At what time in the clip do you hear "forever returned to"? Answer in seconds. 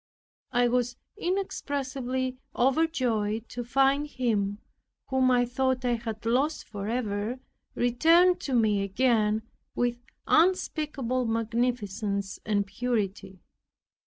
6.67-8.55